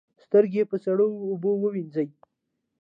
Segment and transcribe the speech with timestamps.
[0.23, 2.09] سترګې په سړو اوبو وینځئ